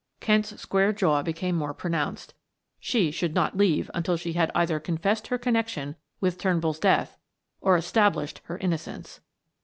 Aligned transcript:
Kent's 0.19 0.59
square 0.59 0.91
jaw 0.93 1.21
became 1.21 1.55
more 1.55 1.75
pronounced; 1.75 2.33
she 2.79 3.11
should 3.11 3.35
not 3.35 3.55
leave 3.55 3.91
until 3.93 4.17
she 4.17 4.33
had 4.33 4.49
either 4.55 4.79
confessed 4.79 5.27
her 5.27 5.37
connection 5.37 5.95
with 6.19 6.39
Turnbull's 6.39 6.79
death, 6.79 7.19
or 7.59 7.77
established 7.77 8.41
her 8.45 8.57
innocence. 8.57 9.19